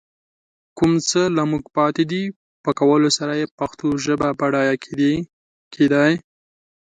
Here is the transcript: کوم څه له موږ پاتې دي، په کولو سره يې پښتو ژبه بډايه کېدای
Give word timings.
کوم 0.77 0.91
څه 1.09 1.21
له 1.35 1.43
موږ 1.51 1.63
پاتې 1.77 2.03
دي، 2.11 2.23
په 2.63 2.71
کولو 2.79 3.09
سره 3.17 3.33
يې 3.39 3.47
پښتو 3.59 3.87
ژبه 4.05 4.29
بډايه 4.39 4.75
کېدای 5.75 6.13